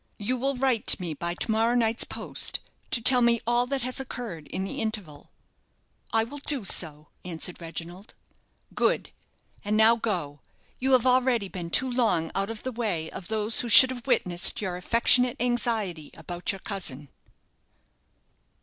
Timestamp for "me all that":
3.21-3.83